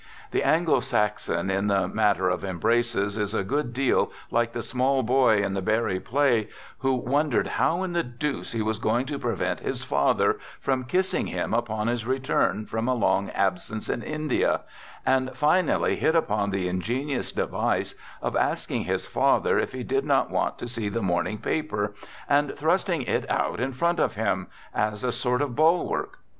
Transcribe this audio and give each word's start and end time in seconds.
The 0.31 0.41
Anglo 0.41 0.79
Saxon, 0.79 1.51
in 1.51 1.67
the 1.67 1.87
matter 1.87 2.27
of 2.27 2.43
embraces, 2.43 3.19
is 3.19 3.35
a 3.35 3.43
good 3.43 3.71
deal 3.71 4.11
like 4.31 4.51
the 4.51 4.63
small 4.63 5.03
boy 5.03 5.43
in 5.43 5.53
the 5.53 5.61
Barrie 5.61 5.99
play 5.99 6.47
who 6.79 6.95
wondered 6.95 7.45
how 7.49 7.83
in 7.83 7.93
the 7.93 8.01
deuce 8.01 8.51
he 8.51 8.63
was 8.63 8.79
going 8.79 9.05
to 9.05 9.19
prevent 9.19 9.59
his 9.59 9.83
father 9.83 10.39
from 10.59 10.85
kissing 10.85 11.27
him 11.27 11.53
upon 11.53 11.85
his 11.85 12.03
return 12.03 12.65
from 12.65 12.87
a 12.87 12.95
long 12.95 13.29
absence 13.29 13.89
in 13.89 14.01
India, 14.01 14.61
and 15.05 15.37
finally 15.37 15.97
hit 15.97 16.15
upon 16.15 16.49
the 16.49 16.67
in 16.67 16.81
genious 16.81 17.31
device 17.31 17.93
of 18.23 18.35
asking 18.35 18.85
his 18.85 19.05
father 19.05 19.59
if 19.59 19.71
he 19.71 19.83
did 19.83 20.03
not 20.03 20.31
want 20.31 20.57
to 20.57 20.67
see 20.67 20.89
the 20.89 21.03
morning 21.03 21.37
paper, 21.37 21.93
and 22.27 22.51
thrusting 22.57 23.03
it 23.03 23.29
out 23.29 23.59
in 23.59 23.71
front 23.71 23.99
of 23.99 24.15
him— 24.15 24.47
as 24.73 25.03
a 25.03 25.11
sort 25.11 25.43
of 25.43 25.55
bulwark. 25.55 26.17